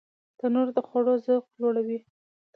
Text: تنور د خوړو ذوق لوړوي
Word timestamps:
تنور 0.39 0.67
د 0.75 0.77
خوړو 0.87 1.13
ذوق 1.25 1.45
لوړوي 1.61 1.99